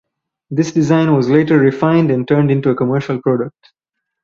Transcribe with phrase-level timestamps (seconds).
[0.49, 3.71] This design was later refined and turned into a commercial product.